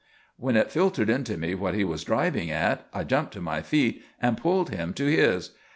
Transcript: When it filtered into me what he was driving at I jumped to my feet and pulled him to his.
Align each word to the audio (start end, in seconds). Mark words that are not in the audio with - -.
When 0.35 0.55
it 0.55 0.71
filtered 0.71 1.11
into 1.11 1.37
me 1.37 1.53
what 1.53 1.75
he 1.75 1.83
was 1.83 2.03
driving 2.03 2.49
at 2.49 2.87
I 2.91 3.03
jumped 3.03 3.33
to 3.35 3.39
my 3.39 3.61
feet 3.61 4.03
and 4.19 4.35
pulled 4.35 4.71
him 4.71 4.95
to 4.95 5.05
his. 5.05 5.51